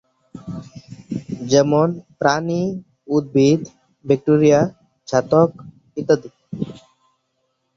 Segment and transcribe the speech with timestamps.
[1.45, 2.61] যেমন:- প্রাণী,
[3.07, 3.61] উদ্ভিদ,
[4.05, 4.59] ব্যাকটেরিয়া,
[5.07, 5.51] ছত্রাক
[5.97, 6.29] ইত্যাদি।